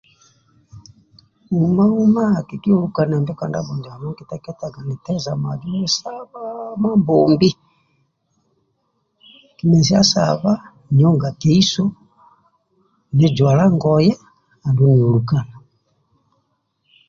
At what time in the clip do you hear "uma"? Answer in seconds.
1.63-1.85, 2.03-2.25